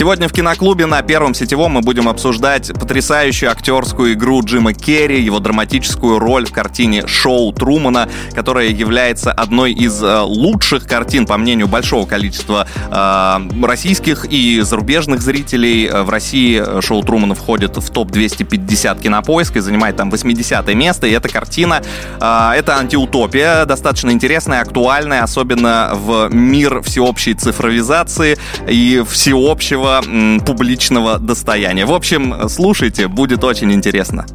[0.00, 5.40] Сегодня в киноклубе на Первом сетевом мы будем обсуждать потрясающую актерскую игру Джима Керри, его
[5.40, 11.68] драматическую роль в картине «Шоу Трумана», которая является одной из э, лучших картин, по мнению
[11.68, 15.90] большого количества э, российских и зарубежных зрителей.
[15.90, 21.08] В России «Шоу Трумана» входит в топ-250 кинопоиска и занимает там 80 место.
[21.08, 21.82] И эта картина,
[22.18, 31.18] э, это антиутопия, достаточно интересная, актуальная, особенно в мир всеобщей цифровизации и всеобщего общего публичного
[31.18, 31.86] достояния.
[31.86, 34.26] В общем, слушайте, будет очень интересно.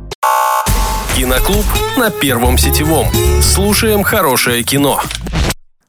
[1.16, 1.66] Киноклуб
[1.98, 3.08] на Первом сетевом.
[3.42, 5.02] Слушаем хорошее кино.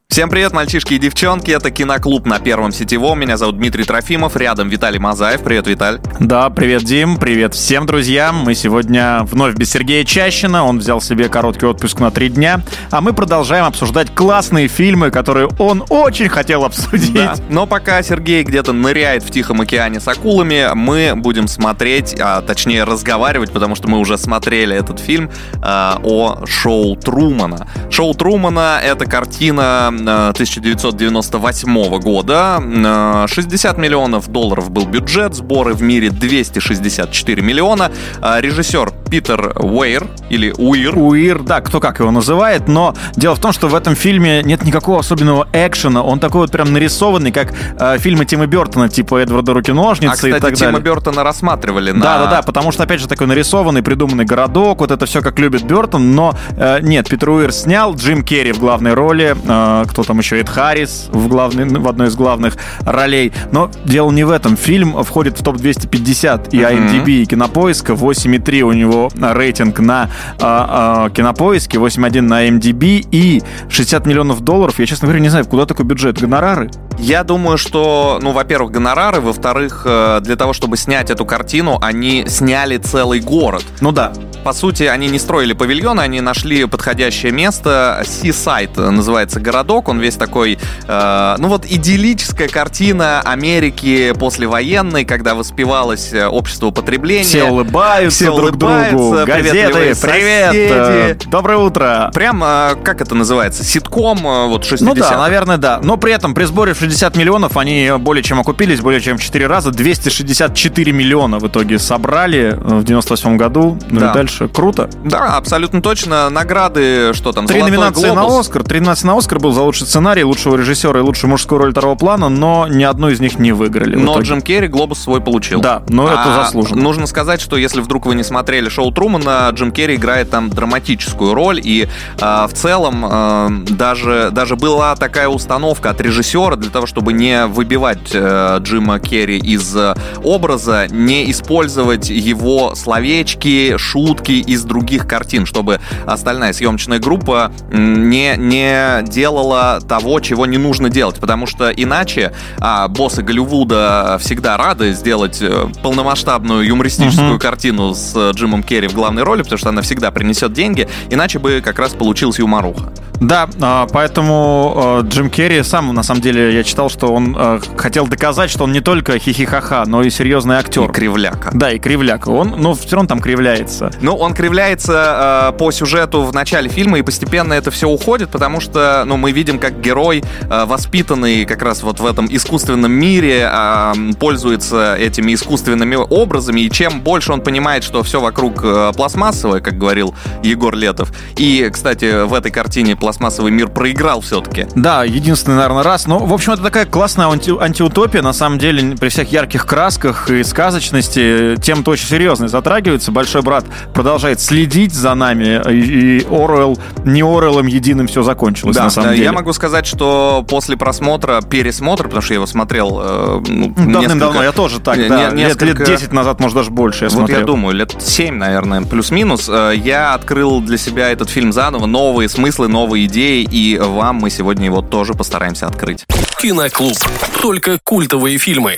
[0.09, 4.69] Всем привет, мальчишки и девчонки, это Киноклуб на Первом Сетевом, меня зовут Дмитрий Трофимов, рядом
[4.69, 5.99] Виталий Мазаев, привет, Виталь.
[6.19, 11.29] Да, привет, Дим, привет всем друзьям, мы сегодня вновь без Сергея Чащина, он взял себе
[11.29, 16.63] короткий отпуск на три дня, а мы продолжаем обсуждать классные фильмы, которые он очень хотел
[16.63, 17.13] обсудить.
[17.13, 17.35] Да.
[17.49, 22.85] Но пока Сергей где-то ныряет в Тихом океане с акулами, мы будем смотреть, а точнее
[22.85, 27.67] разговаривать, потому что мы уже смотрели этот фильм э, о шоу Трумана.
[27.91, 33.27] Шоу Трумана— это картина 1998 года.
[33.27, 37.91] 60 миллионов долларов был бюджет, сборы в мире 264 миллиона.
[38.21, 40.97] А режиссер Питер Уэйр или Уир.
[40.97, 44.63] Уир, да, кто как его называет, но дело в том, что в этом фильме нет
[44.63, 49.53] никакого особенного экшена, он такой вот прям нарисованный, как э, фильмы Тима Бертона, типа Эдварда
[49.53, 50.85] Руки-ножницы а, кстати, и так Тима далее.
[50.85, 52.01] Бертона рассматривали на...
[52.01, 56.15] Да-да-да, потому что, опять же, такой нарисованный, придуманный городок, вот это все как любит Бертон,
[56.15, 60.39] но э, нет, Питер Уир снял, Джим Керри в главной роли, э, кто там еще,
[60.39, 65.03] Эд Харрис в, главной, в одной из главных ролей, но дело не в этом, фильм
[65.03, 70.09] входит в топ-250 и IMDb, и Кинопоиска, 8,3 у него рейтинг на
[70.39, 74.79] э, э, Кинопоиске, 8,1 на MDB и 60 миллионов долларов.
[74.79, 76.19] Я, честно говоря, не знаю, куда такой бюджет.
[76.19, 76.69] Гонорары?
[76.99, 82.25] Я думаю, что, ну, во-первых, гонорары, во-вторых, э, для того, чтобы снять эту картину, они
[82.27, 83.65] сняли целый город.
[83.81, 84.13] Ну да.
[84.47, 88.01] По сути, они не строили павильоны, они нашли подходящее место.
[88.05, 96.13] Seaside называется городок, он весь такой, э, ну вот идиллическая картина Америки послевоенной, когда воспевалось
[96.13, 97.25] э, общество потребления.
[97.25, 101.29] Все улыбаются все друг другу, газеты, привет, соседи.
[101.29, 102.09] доброе утро.
[102.13, 105.81] Прям, э, как это называется, ситком э, вот 60 Ну да, наверное, да.
[105.83, 109.21] Но при этом при сборе в 60 миллионов они более чем окупились, более чем в
[109.21, 109.71] 4 раза.
[109.71, 113.77] 264 миллиона в итоге собрали в 98 году.
[113.89, 114.11] Ну Да.
[114.11, 114.36] и дальше.
[114.53, 114.89] Круто.
[115.03, 116.29] Да, абсолютно точно.
[116.29, 118.47] Награды, что там, Три «Золотой номинации на глобус».
[118.47, 118.63] Оскар.
[118.63, 121.95] Три номинации на Оскар был за лучший сценарий, лучшего режиссера и лучшую мужскую роль второго
[121.95, 123.95] плана, но ни одну из них не выиграли.
[123.95, 124.19] Но.
[124.21, 125.61] Джим Керри глобус свой получил.
[125.61, 126.81] Да, но это А заслуженно.
[126.81, 131.33] Нужно сказать, что если вдруг вы не смотрели шоу Трумана, Джим Керри играет там драматическую
[131.33, 131.87] роль, и
[132.19, 137.45] э, в целом э, даже, даже была такая установка от режиссера для того, чтобы не
[137.45, 145.45] выбивать э, Джима Керри из э, образа, не использовать его словечки, шутки из других картин,
[145.45, 152.33] чтобы остальная съемочная группа не, не делала того, чего не нужно делать, потому что иначе
[152.59, 157.39] а, боссы Голливуда всегда рады сделать э, полномасштабную юмористическую Мгм.
[157.39, 161.39] картину с э, Джимом Керри в главной роли, потому что она всегда принесет деньги, иначе
[161.39, 162.91] бы как раз получилась юморуха.
[163.19, 167.59] Да, а, поэтому э, Джим Керри сам, на самом деле, я читал, что он э,
[167.75, 170.89] хотел доказать, что он не только хихихаха, но и серьезный актер.
[170.89, 171.49] И кривляка.
[171.53, 172.29] Да, и кривляка.
[172.29, 173.91] Он, но все равно там кривляется.
[174.01, 178.59] Ну, он кривляется э, по сюжету в начале фильма, и постепенно это все уходит, потому
[178.59, 183.49] что, ну, мы видим, как герой, э, воспитанный как раз вот в этом искусственном мире,
[183.51, 189.59] э, пользуется этими искусственными образами, и чем больше он понимает, что все вокруг э, пластмассовое,
[189.59, 190.13] как говорил
[190.43, 194.67] Егор Летов, и, кстати, в этой картине пластмассовый мир проиграл все-таки.
[194.75, 196.07] Да, единственный, наверное, раз.
[196.07, 200.29] Но, в общем, это такая классная анти- антиутопия, на самом деле, при всех ярких красках
[200.29, 201.55] и сказочности.
[201.61, 203.13] Тем-то очень серьезно затрагивается.
[203.13, 203.63] Большой брат
[203.93, 209.11] продолжает следить за нами, и, и Оруэлл, не Оруэллом единым все закончилось, Да, на самом
[209.11, 209.23] э, деле.
[209.23, 214.01] я могу сказать, что после просмотра, пересмотра, потому что я его смотрел э, ну, Давным-давно,
[214.01, 215.17] несколько- я тоже так, не- да.
[215.31, 217.39] не- Лет, несколько- лет 10 назад, может, даже больше я вот смотрел.
[217.39, 219.47] я думаю, лет 7, наверное, плюс-минус.
[219.49, 224.29] Э, Я открыл для себя этот фильм заново, новые смыслы, новые идеи, и вам мы
[224.29, 226.05] сегодня его тоже постараемся открыть.
[226.39, 226.97] Киноклуб.
[227.41, 228.77] Только культовые фильмы.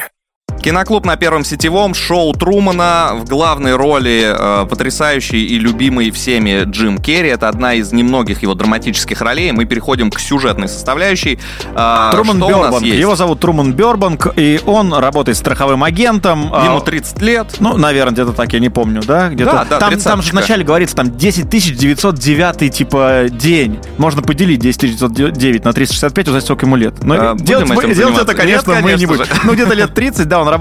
[0.62, 6.98] Киноклуб на первом сетевом, шоу Трумана, в главной роли э, потрясающий и любимый всеми Джим
[6.98, 7.30] Керри.
[7.30, 9.52] Это одна из немногих его драматических ролей.
[9.54, 11.40] Мы переходим к сюжетной составляющей.
[11.74, 12.84] Э, Труман Бёрбанк.
[12.84, 16.50] Его зовут Труман Бёрбанк, и он работает страховым агентом.
[16.54, 17.48] А, Ему 30 лет.
[17.60, 19.30] Ну, наверное, где-то так, я не помню, да?
[19.30, 19.52] Где-то.
[19.52, 23.80] Да, да, там, там же вначале говорится, там 10 909 типа день.
[23.98, 27.02] Можно поделить 10 909 на 365, узнать, сколько ему лет.
[27.02, 29.26] Но а, делать, мы, делать это, конечно, Нет, мы конечно не будем.
[29.46, 30.59] Ну, где-то лет 30, да, он работает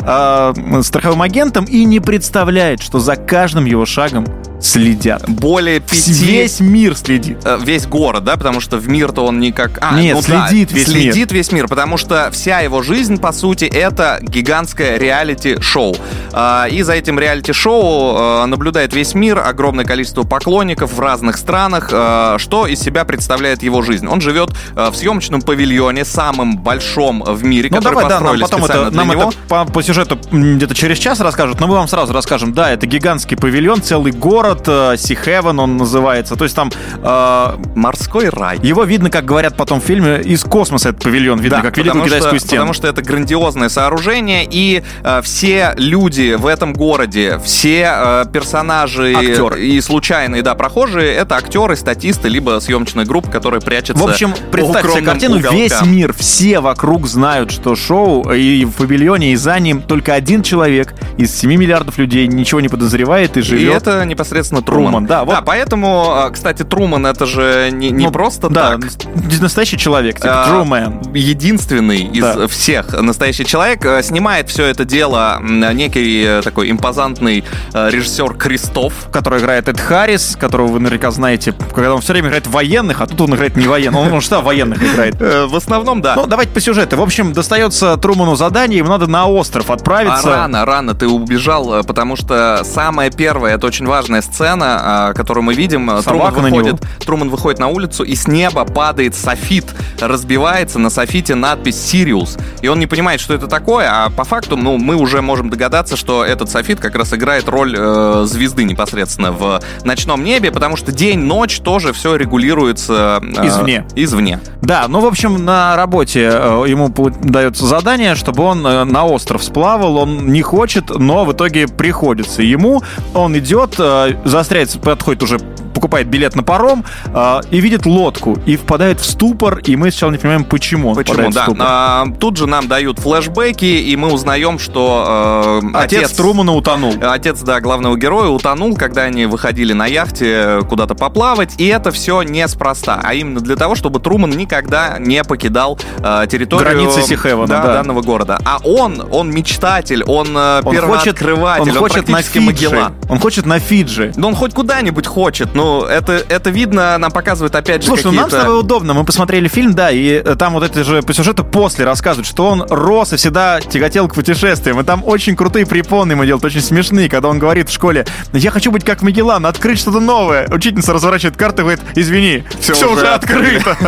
[0.00, 4.26] э, страховым агентом и не представляет, что за каждым его шагом
[4.60, 5.28] следят.
[5.28, 6.12] Более пяти...
[6.12, 7.38] Весь мир следит.
[7.44, 8.36] Э, весь город, да?
[8.36, 9.78] Потому что в мир-то он никак...
[9.80, 11.12] А, Нет, ну, следит да, весь следит мир.
[11.12, 15.96] Следит весь мир, потому что вся его жизнь, по сути, это гигантское реалити-шоу.
[16.32, 21.90] А, и за этим реалити-шоу э, наблюдает весь мир, огромное количество поклонников в разных странах,
[21.92, 24.06] э, что из себя представляет его жизнь.
[24.06, 28.60] Он живет в съемочном павильоне, самым большом в мире, ну, который давай, построили да, нам
[28.60, 29.22] потом это, нам него.
[29.30, 32.52] это по, по сюжету где-то через час расскажут, но мы вам сразу расскажем.
[32.52, 36.36] Да, это гигантский павильон, целый город, город, э, он называется.
[36.36, 36.70] То есть там...
[37.02, 38.58] Э, Морской рай.
[38.62, 42.04] Его видно, как говорят потом в фильме, из космоса этот павильон видно, да, как великую
[42.04, 42.62] китайскую что, стену.
[42.62, 49.14] Потому что это грандиозное сооружение, и э, все люди в этом городе, все э, персонажи
[49.16, 49.64] актеры.
[49.64, 54.92] и случайные, да, прохожие, это актеры, статисты, либо съемочная группа, которая прячется В общем, представь
[54.92, 55.58] себе картину, уголкам.
[55.58, 60.42] весь мир, все вокруг знают, что шоу и в павильоне, и за ним только один
[60.42, 63.72] человек из 7 миллиардов людей ничего не подозревает и живет.
[63.72, 64.92] И это непосредственно непосредственно Труман.
[64.92, 65.34] Труман да, вот.
[65.34, 69.40] да, поэтому, а, кстати, Труман это же не, не ну, просто да, так.
[69.40, 72.48] настоящий человек, типа а, Единственный из да.
[72.48, 73.84] всех настоящий человек.
[73.84, 79.08] Э, снимает все это дело некий э, такой импозантный э, режиссер Кристоф.
[79.12, 83.06] Который играет Эд Харрис, которого вы наверняка знаете, когда он все время играет военных, а
[83.06, 84.00] тут он играет не военных.
[84.00, 85.16] Он, он что, военных играет?
[85.20, 86.14] В основном, да.
[86.16, 86.96] Ну, давайте по сюжету.
[86.96, 90.34] В общем, достается Труману задание, ему надо на остров отправиться.
[90.34, 95.44] А рано, рано ты убежал, потому что самое первое, это очень важная сцена, а, которую
[95.44, 95.88] мы видим.
[96.02, 99.66] Собака Труман выходит, Труман выходит на улицу, и с неба падает софит,
[100.00, 102.36] разбивается на софите надпись «Сириус».
[102.62, 105.96] И он не понимает, что это такое, а по факту ну, мы уже можем догадаться,
[105.96, 110.92] что этот софит как раз играет роль э, звезды непосредственно в ночном небе, потому что
[110.92, 113.86] день-ночь тоже все регулируется э, извне.
[113.94, 114.40] извне.
[114.62, 119.42] Да, ну, в общем, на работе э, ему дается задание, чтобы он э, на остров
[119.42, 119.96] сплавал.
[119.96, 122.82] Он не хочет, но в итоге приходится ему.
[123.14, 125.38] Он идет, э, заостряется, подходит уже
[125.74, 130.12] покупает билет на паром э, и видит лодку и впадает в ступор, и мы сначала
[130.12, 131.40] не понимаем, почему он почему, да.
[131.40, 131.66] в ступор.
[131.68, 136.94] А, тут же нам дают флешбеки, и мы узнаем, что э, отец, отец Трумана утонул.
[137.00, 142.22] Отец, да, главного героя утонул, когда они выходили на яхте куда-то поплавать, и это все
[142.22, 147.62] неспроста, а именно для того, чтобы Труман никогда не покидал э, территорию Границы Сихевана, да,
[147.62, 147.74] да.
[147.74, 148.38] данного города.
[148.44, 152.40] А он, он мечтатель, он, э, он первооткрыватель, хочет, он, он хочет на Фиджи.
[152.40, 152.94] Магеллан.
[153.08, 154.12] Он хочет на Фиджи.
[154.16, 158.12] Да он хоть куда-нибудь хочет, ну, это, это видно, нам показывает опять же Слушай, ну
[158.12, 161.12] нам с тобой удобно, мы посмотрели фильм, да, и э, там вот это же по
[161.12, 165.66] сюжету после рассказывают, что он рос и всегда тяготел к путешествиям, и там очень крутые
[165.66, 169.44] препоны ему делают, очень смешные, когда он говорит в школе, я хочу быть как Магеллан,
[169.44, 170.48] открыть что-то новое.
[170.48, 173.76] Учительница разворачивает карту и говорит, извини, все, все уже открыто.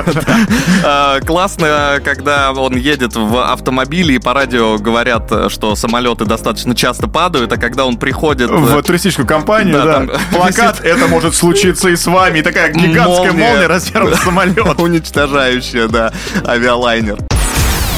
[0.85, 7.07] А, классно, когда он едет в автомобиле и по радио говорят, что самолеты достаточно часто
[7.07, 8.51] падают, а когда он приходит...
[8.51, 12.41] В туристическую компанию, да, плакат, это может случиться и с вами.
[12.41, 14.79] И такая гигантская молния, молния размером самолет.
[14.81, 16.13] Уничтожающая, да,
[16.47, 17.19] авиалайнер.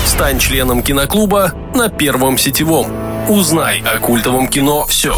[0.07, 2.87] Стань членом киноклуба на Первом сетевом.
[3.29, 5.17] Узнай о культовом кино все.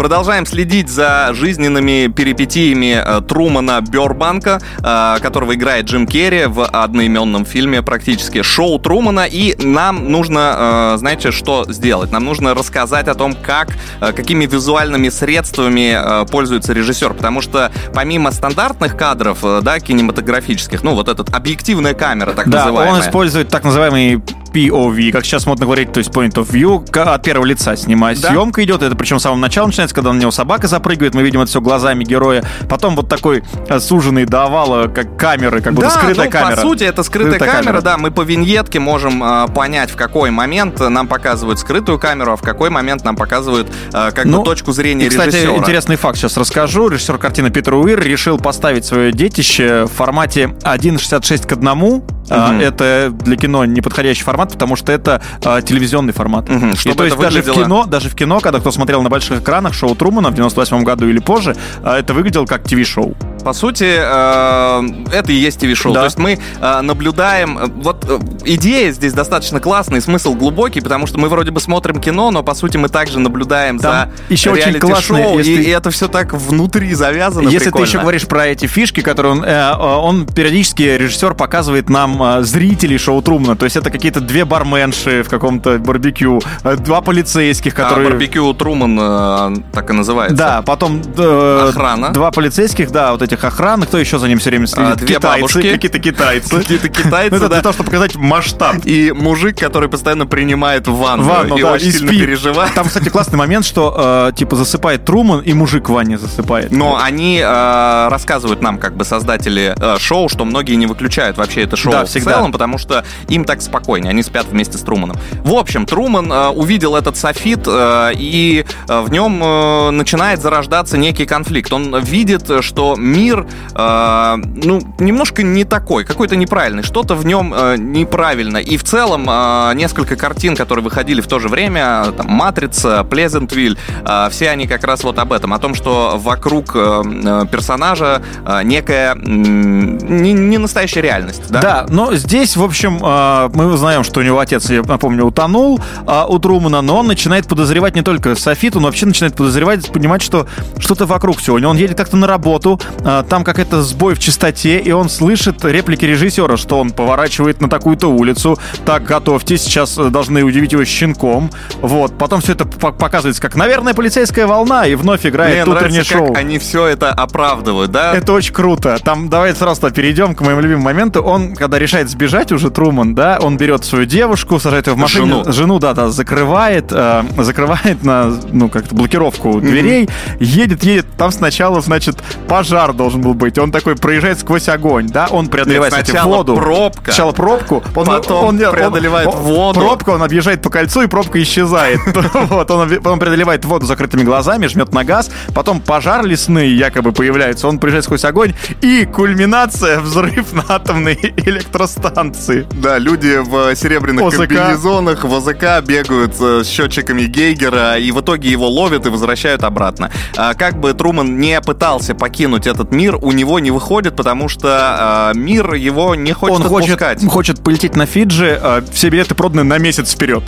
[0.00, 7.44] Продолжаем следить за жизненными перипетиями э, Трумана Бёрбанка, э, которого играет Джим Керри в одноименном
[7.44, 9.26] фильме практически «Шоу Трумана».
[9.30, 12.12] И нам нужно, э, знаете, что сделать?
[12.12, 17.12] Нам нужно рассказать о том, как, какими визуальными средствами пользуется режиссер.
[17.12, 22.94] Потому что помимо стандартных кадров, да, кинематографических, ну, вот этот объективная камера, так да, называемая.
[22.94, 27.22] он использует так называемый POV, как сейчас модно говорить, то есть point of view, от
[27.22, 28.20] первого лица снимать.
[28.20, 28.30] Да.
[28.30, 31.40] Съемка идет, это причем с самого начала начинается, когда на него собака запрыгивает, мы видим
[31.40, 32.44] это все глазами героя.
[32.68, 33.42] Потом вот такой
[33.78, 36.56] суженный до овала, как камеры, как будто да, скрытая ну, камера.
[36.56, 39.96] по сути, это скрытая, скрытая камера, камера, да, мы по виньетке можем э, понять, в
[39.96, 44.38] какой момент нам показывают скрытую камеру, а в какой момент нам показывают э, как ну,
[44.38, 45.56] бы точку зрения и, кстати, режиссера.
[45.56, 46.88] интересный факт сейчас расскажу.
[46.88, 52.60] Режиссер картины Питер Уир решил поставить свое детище в формате 1.66 к 1, Угу.
[52.60, 56.48] Это для кино неподходящий формат, потому что это а, телевизионный формат.
[56.48, 56.66] Угу.
[56.84, 59.74] И то есть даже в кино, даже в кино, когда кто смотрел на больших экранах
[59.74, 63.14] шоу Трумана в 98 году или позже, а, это выглядело как ТВ-шоу.
[63.44, 64.82] по сути, э,
[65.12, 65.92] это и есть ТВ-шоу.
[65.92, 66.00] Да.
[66.00, 67.58] То есть мы э, наблюдаем...
[67.58, 72.00] э, Вот э, идея здесь достаточно классная, смысл глубокий, потому что мы вроде бы смотрим
[72.00, 75.66] кино, но, по сути, мы также наблюдаем Там за еще очень классно, реалити-шоу, если и,
[75.66, 77.86] и это все так внутри завязано Если прикольно.
[77.86, 82.22] ты еще говоришь про эти фишки, которые он, э, э, он периодически режиссер показывает нам
[82.22, 87.00] э, зрителей шоу Трумана, то есть это какие-то две барменши в каком-то барбекю, э, два
[87.00, 90.36] полицейских, А, которые барбекю Труман э, так и называется.
[90.36, 92.10] Да, потом э, Охрана.
[92.12, 93.82] Два полицейских, да, вот этих охран.
[93.82, 94.92] Кто еще за ним все время следит?
[94.92, 95.70] А, две китайцы, бабушки.
[95.72, 96.56] какие-то китайцы.
[96.58, 98.76] Какие-то китайцы, Ну, это для того, чтобы показать масштаб.
[98.84, 102.20] И мужик, который постоянно принимает ванну, Ванну, и да, очень и сильно спит.
[102.20, 102.74] переживает.
[102.74, 106.70] Там, кстати, классный момент, что э, типа засыпает Труман, и мужик в ванне засыпает.
[106.70, 111.62] Но они э, рассказывают нам, как бы создатели э, шоу, что многие не выключают вообще
[111.62, 112.34] это шоу Да, в всегда.
[112.34, 115.16] целом, потому что им так спокойнее, они спят вместе с Труманом.
[115.44, 120.98] В общем, Труман э, увидел этот софит, э, и э, в нем э, начинает зарождаться
[120.98, 121.72] некий конфликт.
[121.72, 127.76] Он видит, что мир, э, ну, немножко не такой, какой-то неправильный, что-то в нем э,
[127.78, 128.58] неправильно.
[128.58, 133.78] И в целом э, несколько картин, которые выходили в то же время, там, «Матрица», «Плезентвиль»,
[134.04, 138.22] э, все они как раз вот об этом, о том, что вокруг э, э, персонажа
[138.44, 141.42] э, некая м, не, не настоящая реальность.
[141.50, 141.60] Да?
[141.60, 145.80] Да, но здесь, в общем, э, мы узнаем, что у него отец, я напомню, утонул
[146.04, 150.20] а, у Трумана, но он начинает подозревать не только Софит, он вообще начинает подозревать, понимать,
[150.20, 150.46] что
[150.78, 151.54] что-то вокруг все.
[151.54, 156.04] Он едет как-то на работу, а, там какой-то сбой в чистоте, и он слышит реплики
[156.04, 161.50] режиссера, что он поворачивает на такую-то улицу, так, готовьтесь, сейчас э, должны удивить его щенком.
[161.80, 166.02] Вот, потом все это по- показывается как, наверное, полицейская волна, и вновь играет Мне утреннее
[166.02, 166.26] нравится, шоу.
[166.28, 168.14] как они все это оправдывают, да?
[168.16, 168.98] Это очень круто.
[169.04, 171.22] Там давайте сразу перейдем к моему любимому моменту.
[171.22, 175.44] Он, когда решает сбежать уже Труман, да, он берет свою девушку, сажает ее в машину,
[175.52, 175.78] Жену.
[175.78, 181.06] да, да, закрывает, э, закрывает на, ну, как-то блокировку дверей, едет, едет.
[181.16, 183.58] Там сначала, значит, пожар должен был быть.
[183.58, 186.56] Он такой проезжает сквозь огонь, да, он преодолевает, Нет, сначала воду.
[186.56, 187.04] пробка.
[187.12, 189.80] Сначала пробку, он, Потом он, он- преодолевает он- воду.
[189.80, 192.00] Пробка, он объезжает по кольцу, и пробка исчезает.
[192.50, 197.68] Вот, он потом преодолевает воду закрытыми глазами, жмет на газ, потом пожар лесные якобы появляется,
[197.68, 202.66] он проезжает сквозь огонь, и кульминация— взрыв на атомной электростанции.
[202.72, 204.38] Да, люди в серебряных ОЗК.
[204.38, 209.64] комбинезонах в ОЗК бегают э, с счетчиками Гейгера, и в итоге его ловят и возвращают
[209.64, 210.10] обратно.
[210.36, 215.32] А Как бы Труман не пытался покинуть этот мир, у него не выходит, потому что
[215.34, 217.24] э, мир его не хочет он хочет, отпускать.
[217.26, 220.44] хочет полететь на Фиджи, э, все билеты проданы на месяц вперед.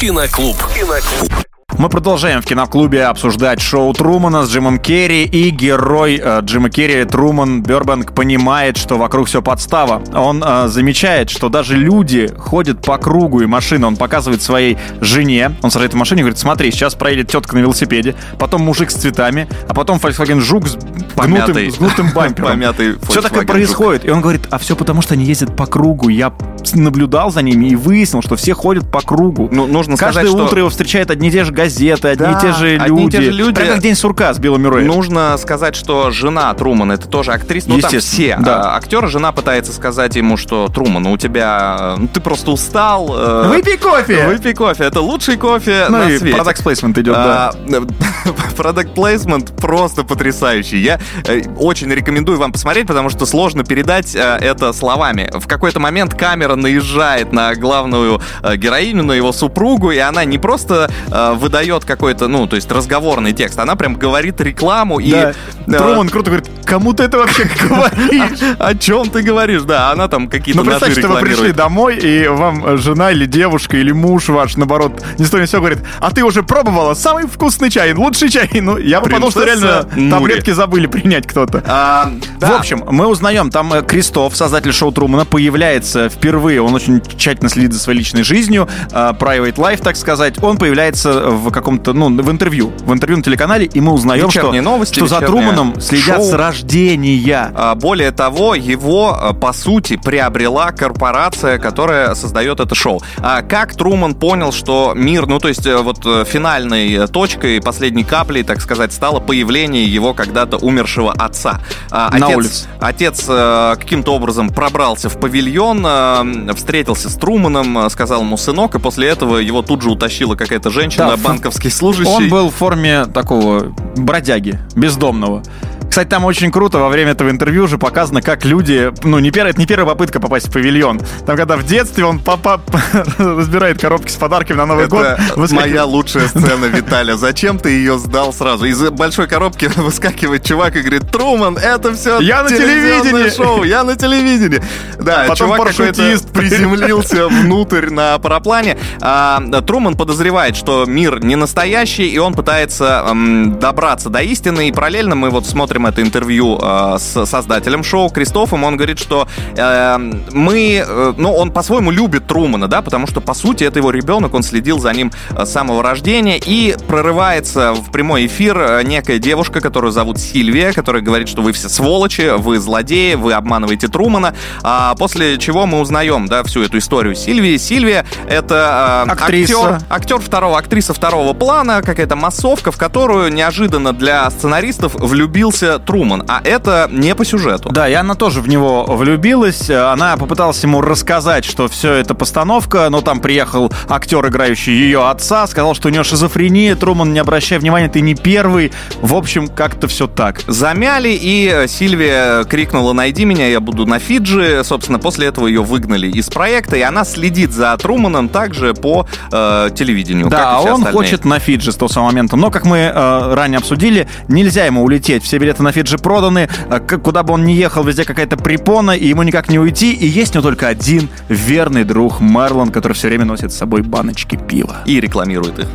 [0.00, 0.56] Киноклуб.
[0.74, 1.30] Киноклуб.
[1.78, 7.04] Мы продолжаем в киноклубе обсуждать шоу Трумана с Джимом Керри, и герой э, Джима Керри,
[7.04, 10.02] Труман Бербанк, понимает, что вокруг все подстава.
[10.14, 15.52] Он э, замечает, что даже люди ходят по кругу, и машина он показывает своей жене,
[15.62, 18.94] он сажает в машине и говорит, смотри, сейчас проедет тетка на велосипеде, потом мужик с
[18.94, 20.76] цветами, а потом Volkswagen Жук с
[21.16, 22.50] гнутым, с гнутым бампером.
[22.50, 24.04] Помятый Все такое Volkswagen происходит.
[24.04, 26.08] И он говорит, а все потому, что они ездят по кругу.
[26.08, 26.32] Я
[26.74, 29.48] наблюдал за ними и выяснил, что все ходят по кругу.
[29.50, 32.38] Ну, нужно Каждое сказать, что- утро его встречают одни и те же газеты, одни Да,
[32.38, 32.82] и те же люди.
[32.84, 33.54] одни и те же люди.
[33.54, 34.86] Прям как день сурка с Биллом Мюрреем.
[34.86, 37.68] Нужно сказать, что жена Трумана это тоже актриса.
[37.68, 38.72] Ну, там все да.
[38.72, 39.08] а, актеры.
[39.08, 41.94] Жена пытается сказать ему, что Труман, у тебя...
[41.98, 43.14] ну, ты просто устал.
[43.16, 44.26] э, Выпей кофе!
[44.26, 44.84] Выпей кофе.
[44.84, 46.36] Это лучший кофе Ну на и свете.
[46.36, 47.52] продакт плейсмент идет, да.
[48.56, 50.78] Продакт плейсмент просто потрясающий.
[50.78, 55.30] Я э, очень рекомендую вам посмотреть, потому что сложно передать это словами.
[55.34, 58.20] В какой-то момент камера наезжает на главную
[58.56, 63.32] героиню, на его супругу, и она не просто э, выдает какой-то, ну, то есть разговорный
[63.32, 65.10] текст, она прям говорит рекламу и...
[65.10, 65.32] Да.
[65.66, 68.38] э, Труман круто говорит, кому ты это вообще говоришь?
[68.58, 69.62] О чем ты говоришь?
[69.62, 73.10] Да, она там какие-то Ну, представь, ножи что вы пришли домой, и вам э, жена
[73.10, 76.94] или девушка, или муж ваш, наоборот, не сто не все говорит, а ты уже пробовала
[76.94, 78.48] самый вкусный чай, лучший чай.
[78.52, 81.64] Ну, я бы подумал, что реально таблетки забыли принять кто-то.
[81.66, 86.62] А, В общем, мы узнаем, там э, Кристоф, создатель шоу Трумана, появляется впервые.
[86.62, 90.40] Он очень тщательно следит за своей личной жизнью, э, private life, так сказать.
[90.42, 94.52] Он появляется в каком-то, ну, в интервью, в интервью на телеканале, и мы узнаем, что,
[94.52, 96.30] новости, что за Труманом следят шоу.
[96.30, 97.52] с рождения.
[97.54, 103.02] А, Более того, его, а, по сути, приобрела корпорация, которая создает это шоу.
[103.18, 107.60] А как Труман понял, что мир, ну, то есть, э, вот э, финальной э, точкой,
[107.60, 111.60] последней каплей, так сказать, стало появление его когда-то умершего отца.
[111.90, 112.66] А, На отец, улице.
[112.80, 119.38] Отец каким-то образом пробрался в павильон, встретился с Труманом, сказал ему сынок, и после этого
[119.38, 122.10] его тут же утащила какая-то женщина, Да, банковский служащий.
[122.10, 125.42] Он был в форме такого бродяги, бездомного.
[125.90, 128.92] Кстати, там очень круто во время этого интервью уже показано, как люди...
[129.02, 131.00] Ну, не первая, это не первая попытка попасть в павильон.
[131.26, 132.62] Там, когда в детстве он папа
[133.18, 135.50] разбирает коробки с подарками на Новый Это год.
[135.50, 137.16] моя лучшая сцена, Виталя.
[137.16, 138.66] Зачем ты ее сдал сразу?
[138.66, 143.82] Из большой коробки выскакивает чувак и говорит, Труман, это все Я на телевидении!» шоу, я
[143.82, 144.62] на телевидении.
[145.00, 146.30] Да, Потом чувак парашютист.
[146.32, 148.78] приземлился внутрь на параплане.
[149.00, 154.68] А, Труман подозревает, что мир не настоящий, и он пытается м, добраться до истины.
[154.68, 158.64] И параллельно мы вот смотрим это интервью э, с создателем шоу Кристофом.
[158.64, 159.98] Он говорит, что э,
[160.32, 164.34] мы, э, ну, он по-своему любит Трумана, да, потому что, по сути, это его ребенок,
[164.34, 169.18] он следил за ним э, с самого рождения, и прорывается в прямой эфир э, некая
[169.18, 174.34] девушка, которую зовут Сильвия, которая говорит, что вы все сволочи, вы злодеи, вы обманываете Трумана,
[174.62, 177.56] а после чего мы узнаем, да, всю эту историю Сильвии.
[177.56, 179.74] Сильвия— это э, Актриса.
[179.74, 186.24] актер, актер второго, актриса второго плана, какая-то массовка, в которую неожиданно для сценаристов влюбился Труман,
[186.28, 187.70] а это не по сюжету.
[187.70, 189.70] Да, и она тоже в него влюбилась.
[189.70, 195.46] Она попыталась ему рассказать, что все это постановка, но там приехал актер, играющий ее отца,
[195.46, 196.74] сказал, что у нее шизофрения.
[196.76, 198.72] Труман, не обращай внимания, ты не первый.
[199.00, 200.42] В общем, как-то все так.
[200.46, 204.62] Замяли, и Сильвия крикнула «Найди меня, я буду на Фиджи».
[204.64, 209.70] Собственно, после этого ее выгнали из проекта, и она следит за Труманом также по э,
[209.74, 210.28] телевидению.
[210.28, 210.92] Да, а он остальные.
[210.92, 212.36] хочет на Фиджи с того самого момента.
[212.36, 215.24] Но, как мы э, ранее обсудили, нельзя ему улететь.
[215.24, 216.48] Все билеты на Фиджи проданы.
[216.86, 219.92] К- куда бы он ни ехал, везде какая-то препона, и ему никак не уйти.
[219.92, 223.82] И есть у него только один верный друг Мерлон, который все время носит с собой
[223.82, 224.78] баночки пива.
[224.86, 225.66] И рекламирует их.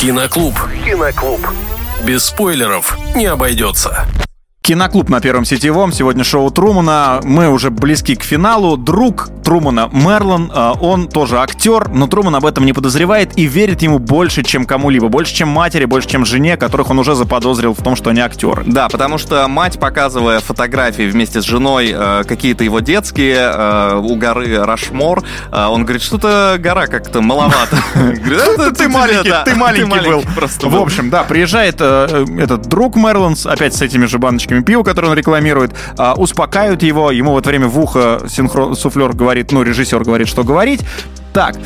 [0.00, 0.54] Киноклуб.
[0.84, 1.40] Киноклуб.
[2.04, 4.06] Без спойлеров не обойдется.
[4.66, 5.92] Киноклуб на Первом сетевом.
[5.92, 7.18] Сегодня шоу Трумана.
[7.24, 8.76] Мы уже близки к финалу.
[8.76, 13.82] Друг Трумана Мерлон, э, он тоже актер, но Труман об этом не подозревает и верит
[13.82, 15.08] ему больше, чем кому-либо.
[15.08, 18.62] Больше, чем матери, больше, чем жене, которых он уже заподозрил в том, что они актеры.
[18.64, 24.14] Да, потому что мать, показывая фотографии вместе с женой, э, какие-то его детские, э, у
[24.14, 27.76] горы Рашмор, он говорит, что-то гора как-то маловато.
[27.94, 30.20] Говорит, «Это Ты маленький, ты маленький был.
[30.20, 30.82] В был».
[30.82, 35.16] общем, да, приезжает этот друг Мерлон, с- опять с этими же баночками пива, которые он
[35.16, 40.04] рекламирует, а, успокаивают его, ему в это время в ухо синхро- суфлер говорит, ну, режиссер
[40.04, 40.80] говорит, что говорить.
[41.32, 41.56] Так,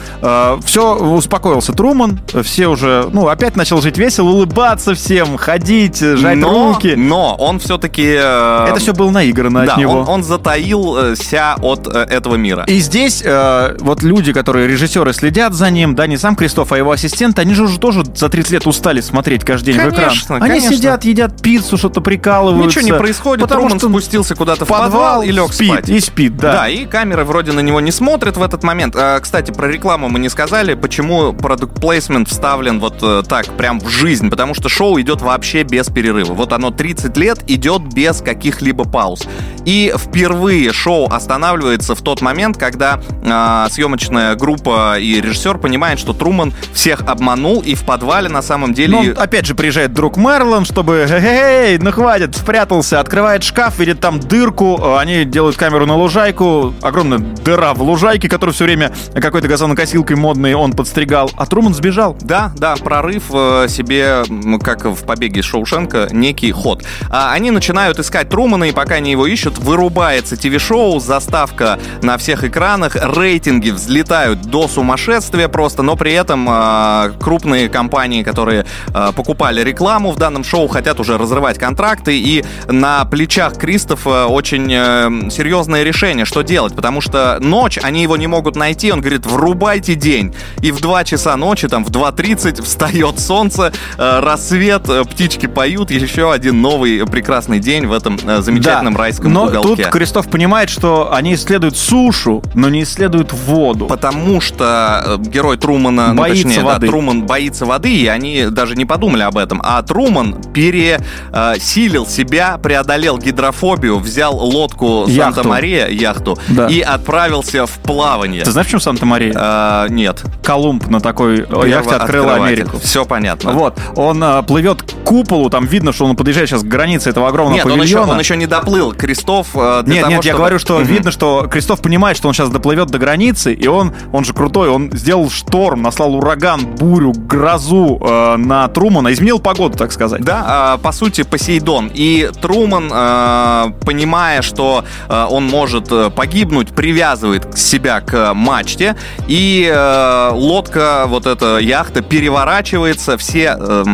[0.65, 6.73] все, успокоился Труман, все уже, ну, опять начал жить весело, улыбаться всем, ходить, жать но,
[6.73, 6.95] руки.
[6.97, 8.05] Но он все-таки...
[8.05, 10.00] Это все было наиграно да, от него.
[10.00, 12.65] Он, он затаился от э, этого мира.
[12.67, 16.79] И здесь э, вот люди, которые режиссеры следят за ним, да, не сам Кристоф, а
[16.79, 20.25] его ассистент, они же уже тоже за 30 лет устали смотреть каждый день в Конечно,
[20.25, 20.43] экран.
[20.43, 20.76] Они конечно.
[20.76, 22.81] сидят, едят пиццу, что-то прикалываются.
[22.81, 25.89] Ничего не происходит, потому Труман что спустился куда-то в подвал, подвал и лег спит, спать.
[25.89, 26.52] и спит, да.
[26.52, 28.95] Да, и камеры вроде на него не смотрят в этот момент.
[28.97, 33.80] А, кстати, про рекламу мы не сказали, почему продукт плейсмент вставлен вот э, так, прям
[33.80, 34.30] в жизнь.
[34.30, 36.34] Потому что шоу идет вообще без перерыва.
[36.34, 39.26] Вот оно 30 лет идет без каких-либо пауз.
[39.64, 46.12] И впервые шоу останавливается в тот момент, когда а, съемочная группа и режиссер понимает, что
[46.12, 48.97] Труман всех обманул, и в подвале на самом деле...
[48.97, 54.21] Он, опять же приезжает друг Мерлон, чтобы «Эй, ну хватит, спрятался», открывает шкаф, видит там
[54.21, 59.46] дырку, э, они делают камеру на лужайку, огромная дыра в лужайке, которую все время какой-то
[59.47, 62.17] газонокосилкой модной он подстригал, а Труман сбежал.
[62.21, 64.23] Да, да, прорыв э, себе,
[64.63, 66.85] как в «Побеге из Шоушенка», некий ход.
[67.11, 72.45] А они начинают искать Трумана, и пока они его ищут, вырубается ТВ-шоу, заставка на всех
[72.45, 79.63] экранах, рейтинги взлетают до сумасшествия просто, но при этом э, крупные компании, которые э, покупали
[79.63, 85.82] рекламу в данном шоу, хотят уже разрывать контракты, и на плечах Кристофа очень э, серьезное
[85.82, 90.35] решение, что делать, потому что ночь, они его не могут найти, он говорит, врубайте день.
[90.63, 95.91] И в 2 часа ночи, там в 2.30 встает солнце, э, рассвет, э, птички поют,
[95.91, 99.01] еще один новый прекрасный день в этом э, замечательном Да.
[99.01, 99.85] райском Но уголке.
[99.85, 103.87] тут Кристоф понимает, что они исследуют сушу, но не исследуют воду.
[103.87, 106.87] Потому что герой Трумана, ну, Боится точнее, да, воды.
[106.89, 109.61] Труман боится воды, и они даже не подумали об этом.
[109.63, 115.07] А Труман пересилил себя, преодолел гидрофобию, взял лодку.
[115.09, 116.67] Санта-Мария, яхту, Да.
[116.69, 118.43] и отправился в плавание.
[118.45, 119.25] Ты знаешь, почему Санта-Мария?
[119.34, 120.23] Э, нет.
[120.43, 122.78] Колумб на такой яхте открыл Америку.
[122.78, 123.52] Все понятно.
[123.52, 127.56] Вот, он э, плывет куполу, там видно, что он подъезжает сейчас к границе этого огромного
[127.56, 128.12] Нет, он еще, павильона.
[128.14, 128.92] он еще не доплыл.
[128.92, 130.84] Крестов э, для Нет, того, нет, я чтобы- говорю, что Мгм.
[130.86, 134.69] видно, что Кристоф понимает, что он сейчас доплывет до границы, и он, он же крутой,
[134.69, 140.23] он сделал шторм, наслал ураган, бурю, грозу э, на Трумана, изменил погоду, так сказать.
[140.23, 141.90] Да, э, по сути, Посейдон.
[141.95, 148.97] И Труман, э, понимая, что э, он может э, погибнуть, привязывает себя к мачте
[149.28, 153.84] и э, лодка, вот эта яхта переворачивается, все э,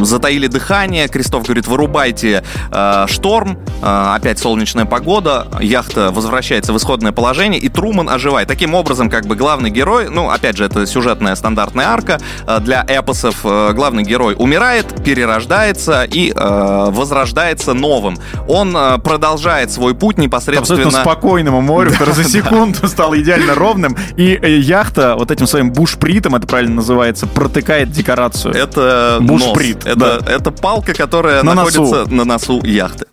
[0.00, 7.12] затаили дыхание, Крестов говорит, вырубайте э, шторм, э, опять солнечная погода, яхта возвращается в исходное
[7.12, 8.48] положение, и Труман оживает.
[8.48, 12.84] Таким образом, как бы главный герой, ну, опять же, это сюжетная стандартная арка э, для
[12.86, 18.18] эпосов, э, главный герой умирает, перерождается и э, возрождается новым.
[18.48, 20.82] Он э, продолжает свой путь непосредственно...
[20.82, 25.72] Абсолютно спокойному морю, который за секунду стал идеально ровным, и э, яхта вот этим своим
[25.72, 28.54] бушпритом, это правильно называется, протыкает декорацию.
[28.54, 29.84] Это бушприт.
[29.84, 29.92] Нос.
[29.92, 30.32] Это, да.
[30.32, 32.10] это палка, которая на находится носу.
[32.14, 33.06] на носу яхты.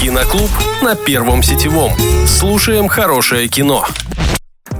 [0.00, 0.50] Киноклуб
[0.82, 1.92] на Первом сетевом.
[2.26, 3.86] Слушаем хорошее кино.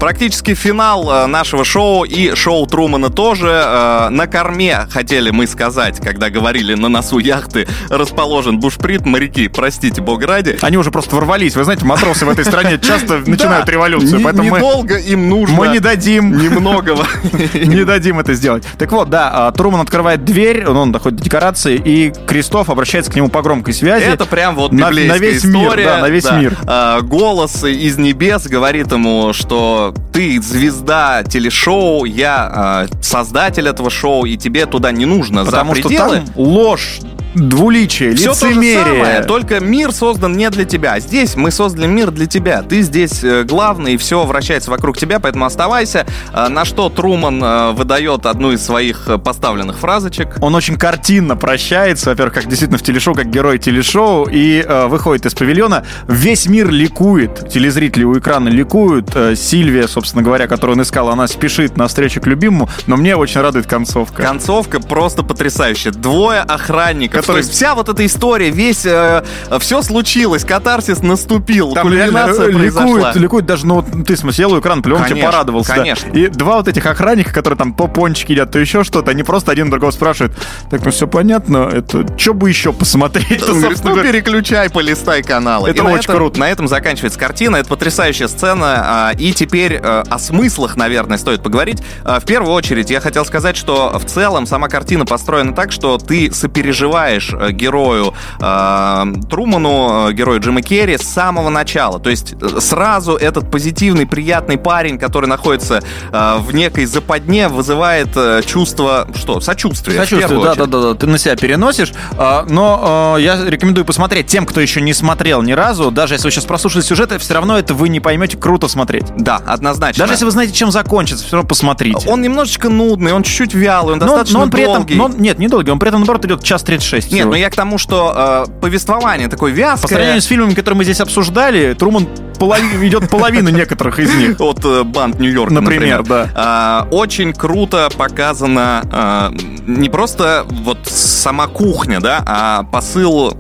[0.01, 3.49] Практически финал э, нашего шоу и шоу Трумана тоже.
[3.49, 9.05] Э, на корме, хотели мы сказать, когда говорили на носу яхты, расположен бушприт.
[9.05, 10.57] Моряки, простите, бог ради.
[10.63, 11.55] Они уже просто ворвались.
[11.55, 14.23] Вы знаете, матросы в этой стране часто начинают революцию.
[14.23, 15.55] Поэтому Недолго им нужно.
[15.55, 16.35] Мы не дадим.
[16.35, 17.07] Немногого.
[17.55, 18.65] Не дадим это сделать.
[18.79, 23.17] Так вот, да, а, Труман открывает дверь, он доходит до декорации, и Крестов обращается к
[23.17, 24.05] нему по громкой связи.
[24.05, 26.57] Это прям вот на, на весь мир, на весь мир.
[26.67, 34.25] А, голос из небес говорит ему, что ты звезда телешоу, я э, создатель этого шоу,
[34.25, 36.17] и тебе туда не нужно Потому за пределы.
[36.19, 37.01] что там ложь,
[37.35, 38.75] двуличие, Все лицемерие.
[38.75, 40.99] То же самое, только мир создан не для тебя.
[41.01, 42.63] Здесь мы создали мир для тебя.
[42.63, 46.07] Ты здесь э, главный, и все вращается вокруг тебя, поэтому оставайся.
[46.33, 50.37] Э, на что Труман э, выдает одну из своих поставленных фразочек.
[50.41, 55.27] Он очень картинно прощается, во-первых, как действительно в телешоу, как герой телешоу, и э, выходит
[55.27, 55.85] из павильона.
[56.09, 59.11] Весь мир ликует, телезрители у экрана ликуют.
[59.15, 63.17] Э, Сильвия, собственно говоря, которую он искал, она спешит на встречу к любимому, но мне
[63.17, 64.23] очень радует концовка.
[64.23, 65.93] Концовка просто потрясающая.
[65.93, 67.37] Двое охранников который...
[67.37, 68.85] То есть вся вот эта история, весь...
[68.85, 69.23] Э,
[69.59, 72.85] все случилось, катарсис наступил, Там кульминация э, произошла.
[72.85, 75.75] Ликует, ликует даже, ну, ты смотрел экран, плем, тебе порадовался.
[75.75, 76.11] Конечно.
[76.13, 76.19] Да.
[76.19, 79.53] И два вот этих охранника, которые там по пончики едят, то еще что-то, они просто
[79.53, 80.35] один другого спрашивают,
[80.71, 83.41] так, ну все понятно, это что бы еще посмотреть?
[83.47, 85.71] Говорит, ну переключай, полистай каналы.
[85.71, 86.41] Это и очень этом, круто.
[86.41, 91.43] На этом заканчивается картина, это потрясающая сцена, а, и теперь э, о смыслах, наверное, стоит
[91.43, 91.83] поговорить.
[92.05, 96.33] В первую очередь я хотел сказать, что в целом сама картина построена так, что ты
[96.33, 101.99] сопереживаешь доверяешь э, герою э, Труману, э, герою Джима Керри с самого начала.
[101.99, 108.17] То есть э, сразу этот позитивный, приятный парень, который находится э, в некой западне, вызывает
[108.17, 109.95] э, чувство, что, сочувствия.
[110.05, 111.93] Сочувствие, да, да, да, да, ты на себя переносишь.
[112.13, 115.91] Э, но э, я рекомендую посмотреть тем, кто еще не смотрел ни разу.
[115.91, 119.05] Даже если вы сейчас прослушали сюжет, все равно это вы не поймете, круто смотреть.
[119.17, 120.03] Да, однозначно.
[120.03, 122.09] Даже если вы знаете, чем закончится, все равно посмотрите.
[122.09, 124.95] Он немножечко нудный, он чуть-чуть вялый, он но, достаточно но он при долгий.
[124.95, 127.37] Этом, но, нет, не долгий, он при этом, наоборот, идет час 36 6 Нет, но
[127.37, 129.83] я к тому, что э, повествование такое вязкое.
[129.83, 132.09] По сравнению с фильмами, которые мы здесь обсуждали, Труман
[132.41, 132.59] полов...
[132.83, 134.41] идет половина некоторых из них.
[134.41, 135.99] От э, банд Нью-Йорка, например.
[135.99, 136.87] например да.
[136.91, 143.37] Э, очень круто показана э, не просто вот сама кухня, да, а посыл,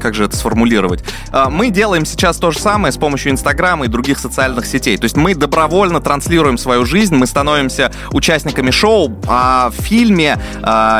[0.00, 1.04] как же это сформулировать.
[1.32, 4.96] Э, мы делаем сейчас то же самое с помощью Инстаграма и других социальных сетей.
[4.96, 10.38] То есть мы добровольно транслируем свою жизнь, мы становимся участниками шоу, а в фильме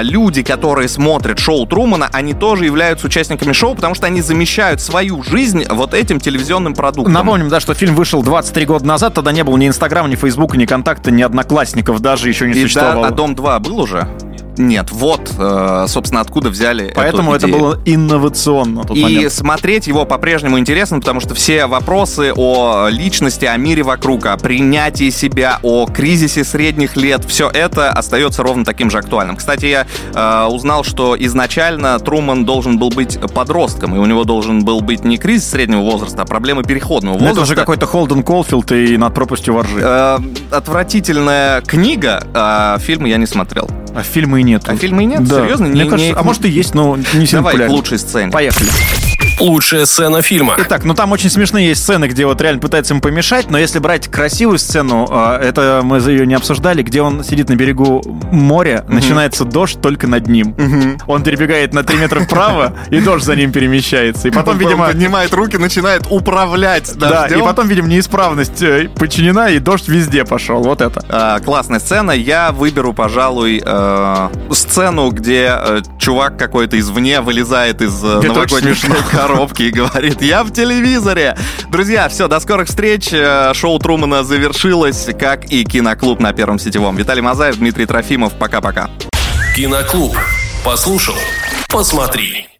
[0.00, 5.22] люди, которые смотрят шоу Трумана, они тоже являются участниками шоу, потому что они замещают свою
[5.22, 7.03] жизнь вот этим телевизионным продуктом.
[7.12, 10.56] Напомним, да, что фильм вышел 23 года назад, тогда не было ни Инстаграма, ни Фейсбука,
[10.56, 13.02] ни контакта, ни Одноклассников даже еще не и существовало.
[13.02, 14.08] Да, а Дом 2 был уже?
[14.56, 18.82] Нет, вот, э, собственно, откуда взяли Поэтому это было инновационно.
[18.94, 19.32] И момент.
[19.32, 25.10] смотреть его по-прежнему интересно, потому что все вопросы о личности, о мире вокруг, о принятии
[25.10, 29.36] себя, о кризисе средних лет, все это остается ровно таким же актуальным.
[29.36, 34.64] Кстати, я э, узнал, что изначально Труман должен был быть подростком, и у него должен
[34.64, 37.34] был быть не кризис среднего возраста, а проблемы переходного возраста.
[37.34, 39.80] Ну, это же какой-то Холден Колфилд и над пропастью воржи.
[39.80, 40.18] Э,
[40.50, 43.68] отвратительная книга, а фильм я не смотрел.
[43.94, 44.62] А фильмы нет.
[44.66, 45.24] А фильмы нет?
[45.24, 45.42] Да.
[45.42, 45.68] Серьезно?
[45.68, 46.18] Мне не, кажется, не...
[46.18, 48.30] а может и есть, но не сильно Давай к лучшей сцене.
[48.32, 48.70] Поехали.
[49.40, 50.54] Лучшая сцена фильма.
[50.58, 53.78] Итак, ну там очень смешные есть сцены, где вот реально пытается им помешать, но если
[53.78, 58.84] брать красивую сцену, а, это мы ее не обсуждали, где он сидит на берегу моря,
[58.86, 58.94] угу.
[58.94, 60.54] начинается дождь только над ним.
[60.58, 61.12] Угу.
[61.12, 64.28] Он перебегает на 3 метра вправо, и дождь за ним перемещается.
[64.28, 64.86] И потом, видимо...
[64.86, 66.92] Поднимает руки, начинает управлять.
[66.96, 70.62] Да, и потом, видимо, неисправность э, подчинена, и дождь везде пошел.
[70.62, 71.04] Вот это.
[71.08, 72.12] А, классная сцена.
[72.12, 78.74] Я выберу, пожалуй, э, сцену, где э, чувак какой-то извне вылезает из новогодней
[79.26, 81.36] коробки и говорит, я в телевизоре.
[81.70, 83.08] Друзья, все, до скорых встреч.
[83.12, 86.96] Э, шоу Трумана завершилось, как и киноклуб на Первом сетевом.
[86.96, 88.34] Виталий Мазаев, Дмитрий Трофимов.
[88.38, 88.90] Пока-пока.
[89.56, 90.16] Киноклуб.
[90.64, 91.16] Послушал.
[91.68, 92.48] Посмотри.